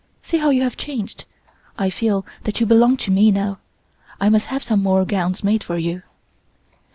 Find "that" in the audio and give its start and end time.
2.45-2.59